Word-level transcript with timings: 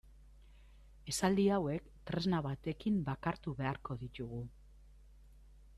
Esaldi 1.13 1.45
hauek 1.57 1.91
tresna 2.11 2.41
batekin 2.47 2.99
bakartu 3.11 3.55
beharko 3.61 3.99
ditugu. 4.05 4.45